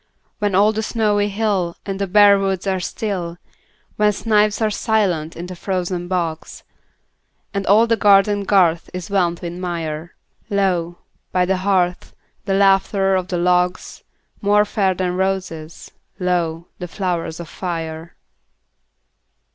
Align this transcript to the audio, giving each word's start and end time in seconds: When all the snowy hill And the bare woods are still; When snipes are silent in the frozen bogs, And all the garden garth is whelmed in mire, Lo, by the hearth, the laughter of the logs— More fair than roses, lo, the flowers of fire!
When 0.39 0.55
all 0.55 0.73
the 0.73 0.81
snowy 0.81 1.29
hill 1.29 1.77
And 1.85 1.99
the 1.99 2.07
bare 2.07 2.39
woods 2.39 2.65
are 2.65 2.79
still; 2.79 3.37
When 3.97 4.11
snipes 4.11 4.59
are 4.59 4.71
silent 4.71 5.35
in 5.35 5.45
the 5.45 5.55
frozen 5.55 6.07
bogs, 6.07 6.63
And 7.53 7.67
all 7.67 7.85
the 7.85 7.97
garden 7.97 8.43
garth 8.43 8.89
is 8.95 9.11
whelmed 9.11 9.43
in 9.43 9.61
mire, 9.61 10.15
Lo, 10.49 10.97
by 11.31 11.45
the 11.45 11.57
hearth, 11.57 12.15
the 12.45 12.55
laughter 12.55 13.13
of 13.13 13.27
the 13.27 13.37
logs— 13.37 14.01
More 14.41 14.65
fair 14.65 14.95
than 14.95 15.17
roses, 15.17 15.91
lo, 16.19 16.65
the 16.79 16.87
flowers 16.87 17.39
of 17.39 17.47
fire! 17.47 18.15